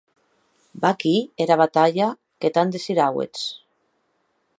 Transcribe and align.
Vaquí 0.85 1.11
era 1.45 1.57
batalha 1.61 2.07
que 2.45 2.51
tant 2.57 2.73
desiràuetz. 2.77 3.45